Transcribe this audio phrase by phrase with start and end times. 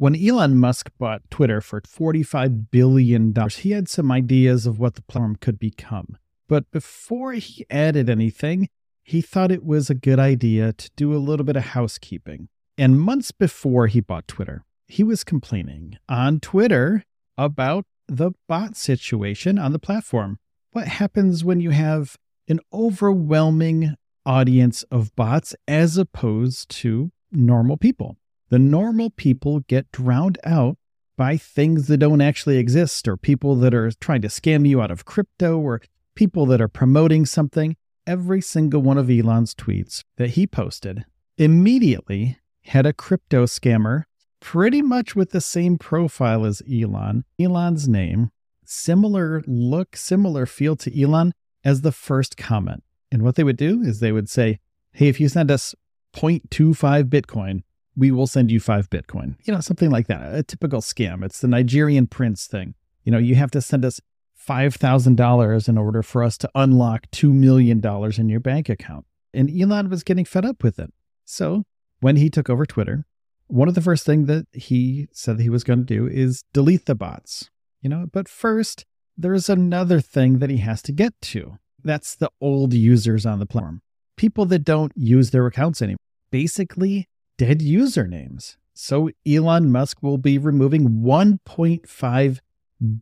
[0.00, 5.02] When Elon Musk bought Twitter for $45 billion, he had some ideas of what the
[5.02, 6.16] platform could become.
[6.48, 8.70] But before he added anything,
[9.02, 12.48] he thought it was a good idea to do a little bit of housekeeping.
[12.78, 17.04] And months before he bought Twitter, he was complaining on Twitter
[17.36, 20.38] about the bot situation on the platform.
[20.72, 22.16] What happens when you have
[22.48, 28.16] an overwhelming audience of bots as opposed to normal people?
[28.50, 30.76] The normal people get drowned out
[31.16, 34.90] by things that don't actually exist or people that are trying to scam you out
[34.90, 35.80] of crypto or
[36.14, 37.76] people that are promoting something.
[38.06, 41.04] Every single one of Elon's tweets that he posted
[41.38, 44.04] immediately had a crypto scammer
[44.40, 48.30] pretty much with the same profile as Elon, Elon's name,
[48.64, 52.82] similar look, similar feel to Elon as the first comment.
[53.12, 54.58] And what they would do is they would say,
[54.92, 55.74] Hey, if you send us
[56.14, 57.62] 0.25 Bitcoin,
[57.96, 59.36] we will send you five Bitcoin.
[59.44, 60.34] You know, something like that.
[60.34, 61.24] A typical scam.
[61.24, 62.74] It's the Nigerian prince thing.
[63.04, 64.00] You know, you have to send us
[64.46, 67.84] $5,000 in order for us to unlock $2 million
[68.18, 69.04] in your bank account.
[69.32, 70.92] And Elon was getting fed up with it.
[71.24, 71.64] So
[72.00, 73.06] when he took over Twitter,
[73.46, 76.44] one of the first things that he said that he was going to do is
[76.52, 77.50] delete the bots.
[77.80, 78.84] You know, but first,
[79.16, 81.58] there's another thing that he has to get to.
[81.82, 83.82] That's the old users on the platform.
[84.16, 85.98] People that don't use their accounts anymore.
[86.30, 87.08] Basically,
[87.40, 88.58] dead usernames.
[88.74, 92.40] So Elon Musk will be removing 1.5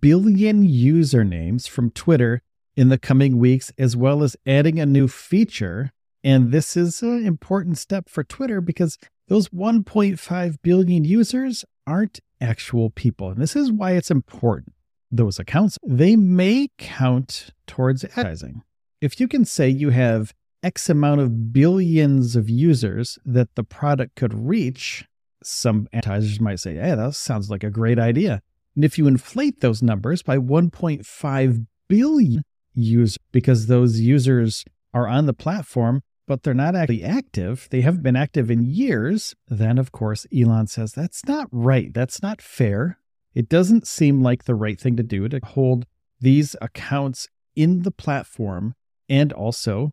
[0.00, 2.42] billion usernames from Twitter
[2.74, 5.92] in the coming weeks, as well as adding a new feature.
[6.24, 12.90] And this is an important step for Twitter because those 1.5 billion users aren't actual
[12.90, 13.30] people.
[13.30, 14.72] And this is why it's important.
[15.12, 18.64] Those accounts, they may count towards advertising.
[19.00, 20.34] If you can say you have
[20.64, 25.04] X amount of billions of users that the product could reach,
[25.42, 28.40] some advertisers might say, hey, that sounds like a great idea.
[28.74, 32.42] And if you inflate those numbers by 1.5 billion
[32.72, 34.64] users, because those users
[34.94, 39.34] are on the platform, but they're not actually active, they haven't been active in years,
[39.48, 41.92] then of course Elon says that's not right.
[41.92, 42.98] That's not fair.
[43.34, 45.84] It doesn't seem like the right thing to do to hold
[46.20, 48.74] these accounts in the platform
[49.10, 49.92] and also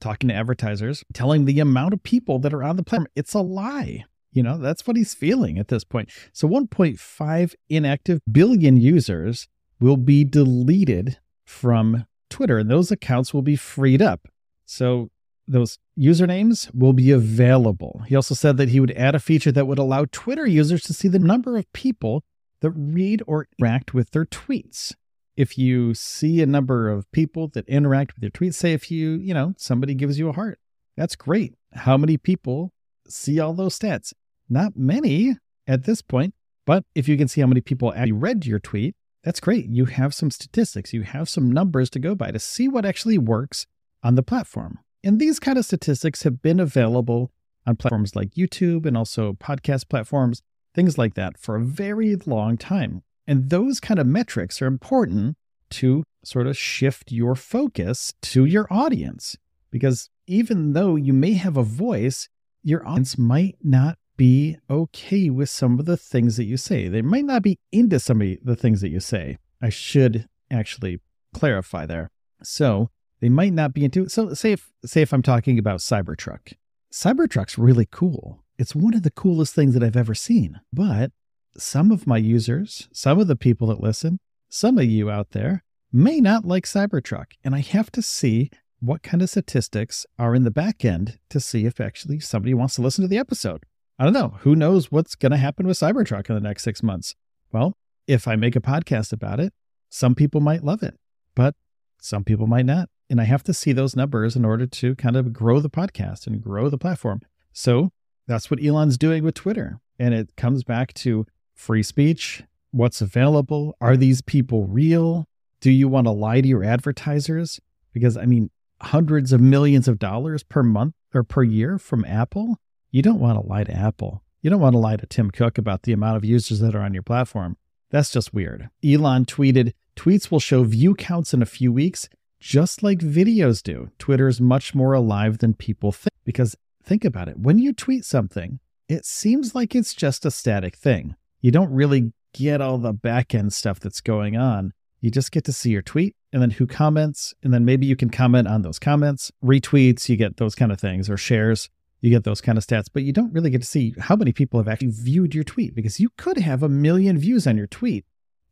[0.00, 3.08] talking to advertisers, telling the amount of people that are on the platform.
[3.14, 4.04] It's a lie.
[4.32, 6.10] You know, that's what he's feeling at this point.
[6.32, 9.48] So 1.5 inactive billion users
[9.80, 14.28] will be deleted from Twitter, and those accounts will be freed up.
[14.66, 15.10] So
[15.48, 18.02] those usernames will be available.
[18.06, 20.94] He also said that he would add a feature that would allow Twitter users to
[20.94, 22.22] see the number of people
[22.60, 24.94] that read or interact with their tweets
[25.36, 29.12] if you see a number of people that interact with your tweets, say if you,
[29.12, 30.58] you know, somebody gives you a heart,
[30.96, 31.54] that's great.
[31.72, 32.72] How many people
[33.08, 34.12] see all those stats?
[34.48, 35.36] Not many
[35.66, 36.34] at this point,
[36.66, 39.68] but if you can see how many people actually read your tweet, that's great.
[39.68, 43.18] You have some statistics, you have some numbers to go by to see what actually
[43.18, 43.66] works
[44.02, 44.78] on the platform.
[45.04, 47.30] And these kind of statistics have been available
[47.66, 50.42] on platforms like YouTube and also podcast platforms,
[50.74, 53.02] things like that for a very long time.
[53.26, 55.36] And those kind of metrics are important
[55.70, 59.36] to sort of shift your focus to your audience.
[59.70, 62.28] Because even though you may have a voice,
[62.62, 66.88] your audience might not be okay with some of the things that you say.
[66.88, 69.38] They might not be into some of the things that you say.
[69.62, 71.00] I should actually
[71.32, 72.10] clarify there.
[72.42, 76.52] So they might not be into so say if say if I'm talking about Cybertruck.
[76.92, 78.42] Cybertruck's really cool.
[78.58, 80.60] It's one of the coolest things that I've ever seen.
[80.72, 81.12] But
[81.56, 85.64] some of my users, some of the people that listen, some of you out there
[85.92, 87.32] may not like Cybertruck.
[87.44, 91.40] And I have to see what kind of statistics are in the back end to
[91.40, 93.64] see if actually somebody wants to listen to the episode.
[93.98, 94.38] I don't know.
[94.40, 97.14] Who knows what's going to happen with Cybertruck in the next six months?
[97.52, 97.76] Well,
[98.06, 99.52] if I make a podcast about it,
[99.90, 100.98] some people might love it,
[101.34, 101.54] but
[102.00, 102.88] some people might not.
[103.10, 106.26] And I have to see those numbers in order to kind of grow the podcast
[106.26, 107.20] and grow the platform.
[107.52, 107.90] So
[108.26, 109.80] that's what Elon's doing with Twitter.
[109.98, 111.26] And it comes back to
[111.60, 112.42] free speech,
[112.72, 113.76] what's available.
[113.80, 115.26] Are these people real?
[115.60, 117.60] Do you want to lie to your advertisers?
[117.92, 122.56] Because, I mean, hundreds of millions of dollars per month or per year from Apple.
[122.90, 124.22] You don't want to lie to Apple.
[124.40, 126.80] You don't want to lie to Tim Cook about the amount of users that are
[126.80, 127.56] on your platform.
[127.90, 128.70] That's just weird.
[128.84, 132.08] Elon tweeted, Tweets will show view counts in a few weeks,
[132.38, 133.90] just like videos do.
[133.98, 136.14] Twitter is much more alive than people think.
[136.24, 140.74] Because think about it when you tweet something, it seems like it's just a static
[140.74, 141.16] thing.
[141.40, 144.72] You don't really get all the back end stuff that's going on.
[145.00, 147.96] You just get to see your tweet and then who comments, and then maybe you
[147.96, 151.68] can comment on those comments, retweets, you get those kind of things, or shares,
[152.00, 154.32] you get those kind of stats, but you don't really get to see how many
[154.32, 157.66] people have actually viewed your tweet because you could have a million views on your
[157.66, 158.04] tweet.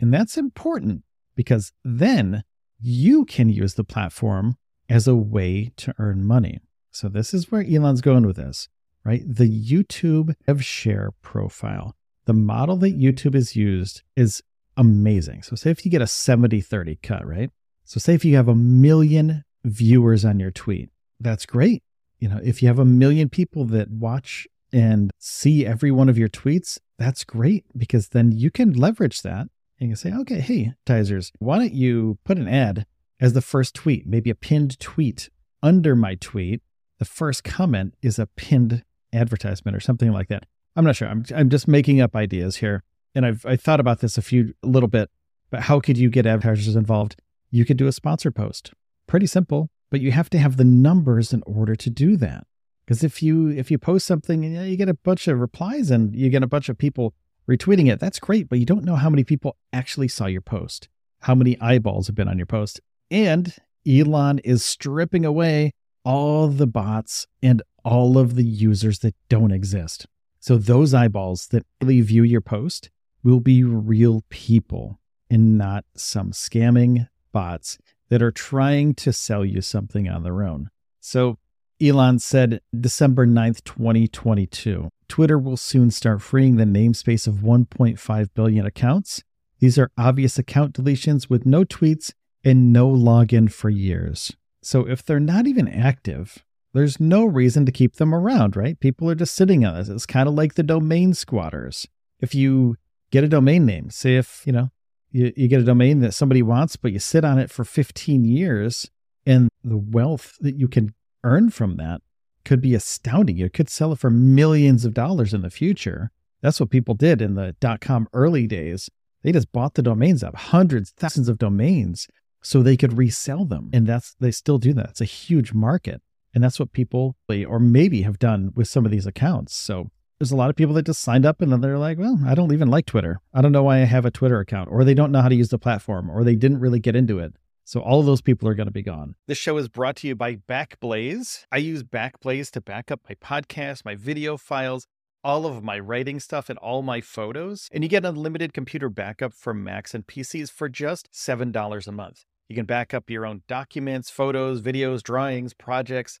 [0.00, 1.02] And that's important
[1.34, 2.44] because then
[2.80, 4.56] you can use the platform
[4.88, 6.60] as a way to earn money.
[6.90, 8.68] So this is where Elon's going with this,
[9.04, 9.22] right?
[9.26, 11.94] The YouTube Rev Share profile.
[12.26, 14.42] The model that YouTube has used is
[14.76, 15.42] amazing.
[15.42, 17.50] So say if you get a 70 30 cut, right?
[17.84, 20.90] So say if you have a million viewers on your tweet,
[21.20, 21.82] that's great.
[22.18, 26.18] You know, if you have a million people that watch and see every one of
[26.18, 30.40] your tweets, that's great because then you can leverage that and you can say, okay,
[30.40, 32.86] hey, Tizers, why don't you put an ad
[33.20, 35.30] as the first tweet, maybe a pinned tweet
[35.62, 36.62] under my tweet?
[36.98, 38.82] The first comment is a pinned
[39.12, 40.46] advertisement or something like that.
[40.76, 41.08] I'm not sure.
[41.08, 42.84] I'm, I'm just making up ideas here.
[43.14, 45.10] And I've I thought about this a few a little bit,
[45.50, 47.16] but how could you get advertisers involved?
[47.50, 48.72] You could do a sponsor post.
[49.06, 52.46] Pretty simple, but you have to have the numbers in order to do that.
[52.84, 55.40] Because if you if you post something and you, know, you get a bunch of
[55.40, 57.14] replies and you get a bunch of people
[57.48, 60.88] retweeting it, that's great, but you don't know how many people actually saw your post,
[61.22, 62.80] how many eyeballs have been on your post.
[63.10, 63.54] And
[63.88, 65.72] Elon is stripping away
[66.04, 70.06] all the bots and all of the users that don't exist.
[70.46, 72.88] So those eyeballs that really view your post
[73.24, 77.78] will be real people and not some scamming bots
[78.10, 80.70] that are trying to sell you something on their own.
[81.00, 81.38] So
[81.82, 84.88] Elon said December 9th, 2022.
[85.08, 89.24] Twitter will soon start freeing the namespace of 1.5 billion accounts.
[89.58, 92.12] These are obvious account deletions with no tweets
[92.44, 94.36] and no login for years.
[94.62, 96.44] So if they're not even active,
[96.76, 98.78] there's no reason to keep them around, right?
[98.80, 99.88] People are just sitting on this.
[99.88, 101.86] It's kind of like the domain squatters.
[102.20, 102.76] If you
[103.10, 104.70] get a domain name, say if, you know,
[105.10, 108.24] you, you get a domain that somebody wants, but you sit on it for 15
[108.24, 108.90] years
[109.24, 110.94] and the wealth that you can
[111.24, 112.02] earn from that
[112.44, 113.36] could be astounding.
[113.36, 116.10] You could sell it for millions of dollars in the future.
[116.42, 118.88] That's what people did in the dot com early days.
[119.22, 122.06] They just bought the domains up, hundreds, thousands of domains,
[122.42, 123.70] so they could resell them.
[123.72, 124.90] And that's they still do that.
[124.90, 126.00] It's a huge market.
[126.36, 129.56] And that's what people or maybe have done with some of these accounts.
[129.56, 129.90] So
[130.20, 132.34] there's a lot of people that just signed up and then they're like, well, I
[132.34, 133.22] don't even like Twitter.
[133.32, 135.34] I don't know why I have a Twitter account, or they don't know how to
[135.34, 137.32] use the platform, or they didn't really get into it.
[137.64, 139.14] So all of those people are going to be gone.
[139.26, 141.46] This show is brought to you by Backblaze.
[141.50, 144.86] I use Backblaze to back up my podcast, my video files,
[145.24, 147.70] all of my writing stuff, and all my photos.
[147.72, 152.24] And you get unlimited computer backup for Macs and PCs for just $7 a month.
[152.48, 156.20] You can back up your own documents, photos, videos, drawings, projects,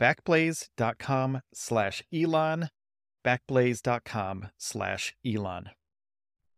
[0.00, 2.70] backblaze.com slash Elon,
[3.24, 5.70] backblaze.com slash Elon.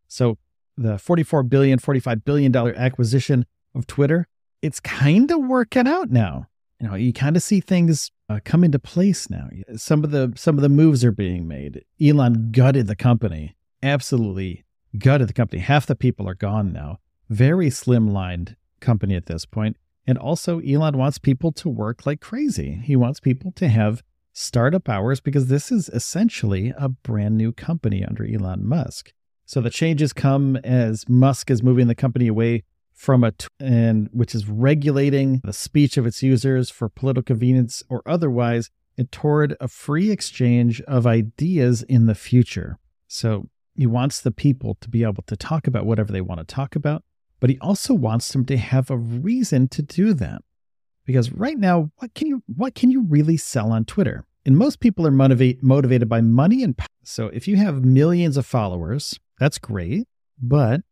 [0.08, 0.38] So
[0.76, 4.26] the 44 billion, 45 billion dollar acquisition of Twitter,
[4.62, 6.46] it's kind of working out now.
[6.80, 9.48] You know, you kind of see things uh, come into place now.
[9.76, 11.84] Some of the some of the moves are being made.
[12.00, 14.64] Elon gutted the company, absolutely
[14.98, 15.60] gutted the company.
[15.60, 16.98] Half the people are gone now.
[17.28, 19.76] Very slimlined company at this point.
[20.10, 22.80] And also, Elon wants people to work like crazy.
[22.82, 24.02] He wants people to have
[24.32, 29.12] startup hours because this is essentially a brand new company under Elon Musk.
[29.46, 34.08] So the changes come as Musk is moving the company away from a t- and
[34.12, 39.56] which is regulating the speech of its users for political convenience or otherwise and toward
[39.60, 42.80] a free exchange of ideas in the future.
[43.06, 46.52] So he wants the people to be able to talk about whatever they want to
[46.52, 47.04] talk about,
[47.40, 50.42] but he also wants them to have a reason to do that.
[51.04, 54.24] Because right now, what can you what can you really sell on Twitter?
[54.46, 56.86] And most people are motivate, motivated by money and power.
[57.02, 60.06] So if you have millions of followers, that's great.
[60.40, 60.82] But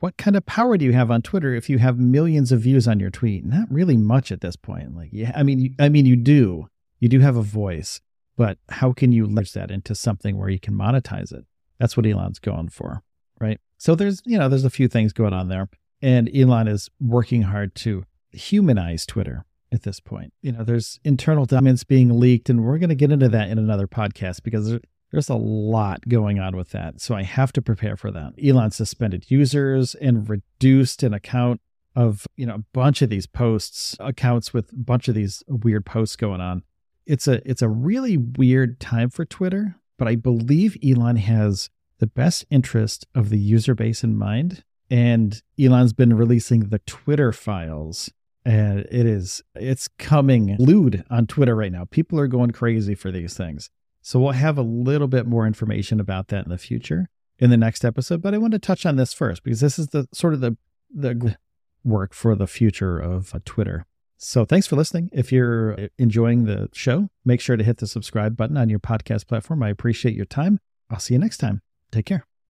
[0.00, 2.86] what kind of power do you have on Twitter if you have millions of views
[2.86, 3.44] on your tweet?
[3.44, 4.94] Not really much at this point.
[4.94, 6.68] Like, yeah, I mean, you, I mean, you do,
[7.00, 8.00] you do have a voice,
[8.36, 11.44] but how can you leverage that into something where you can monetize it?
[11.78, 13.02] That's what Elon's going for,
[13.40, 13.60] right?
[13.78, 15.68] So there's, you know, there's a few things going on there,
[16.02, 20.32] and Elon is working hard to humanize Twitter at this point.
[20.42, 23.58] You know, there's internal documents being leaked, and we're going to get into that in
[23.58, 24.78] another podcast because
[25.10, 27.00] there's a lot going on with that.
[27.00, 28.34] So I have to prepare for that.
[28.42, 31.60] Elon suspended users and reduced an account
[31.96, 35.86] of, you know, a bunch of these posts, accounts with a bunch of these weird
[35.86, 36.62] posts going on.
[37.06, 42.06] It's a it's a really weird time for Twitter, but I believe Elon has the
[42.06, 44.62] best interest of the user base in mind.
[44.90, 48.10] And Elon's been releasing the Twitter files
[48.44, 51.84] and it is it's coming lewd on Twitter right now.
[51.84, 53.68] People are going crazy for these things.
[54.00, 57.58] So we'll have a little bit more information about that in the future in the
[57.58, 58.22] next episode.
[58.22, 60.56] But I want to touch on this first because this is the sort of the
[60.92, 61.36] the
[61.84, 63.84] work for the future of uh, Twitter.
[64.16, 65.10] So thanks for listening.
[65.12, 68.80] If you're uh, enjoying the show, make sure to hit the subscribe button on your
[68.80, 69.62] podcast platform.
[69.62, 70.58] I appreciate your time.
[70.90, 71.60] I'll see you next time.
[71.92, 72.24] Take care.